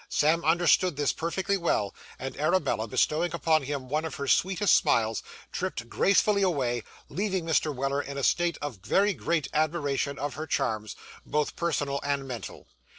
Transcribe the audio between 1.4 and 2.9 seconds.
well; and Arabella,